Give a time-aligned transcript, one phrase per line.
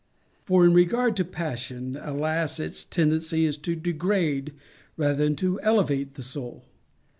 [0.45, 2.59] For in regard to passion, alas!
[2.59, 4.51] its tendency is to degrade
[4.97, 6.65] rather than to elevate the Soul.